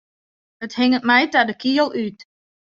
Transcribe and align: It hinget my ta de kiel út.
It 0.65 0.73
hinget 0.77 1.05
my 1.09 1.21
ta 1.33 1.41
de 1.49 1.55
kiel 1.61 1.89
út. 2.05 2.19